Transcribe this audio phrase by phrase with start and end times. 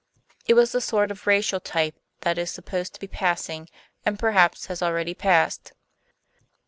[0.47, 3.69] It was the sort of racial type that is supposed to be passing,
[4.03, 5.73] and perhaps has already passed.